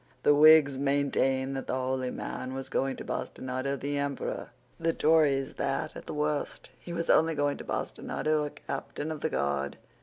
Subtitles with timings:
[0.23, 5.53] The Whigs maintained that the holy man was going to bastinado the Emperor; the Tories
[5.57, 9.77] that, at the worst, he was only going to bastinado a captain of the guard.